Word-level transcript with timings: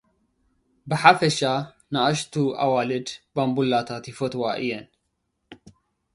ብሓፈሻ፡ 0.89 1.39
ንኣሽቱ 1.93 2.33
ኣዋልድ፡ 2.63 3.07
ባንቡላታት 3.33 4.03
ይፍትዋ 4.11 4.41
እየን። 4.61 4.85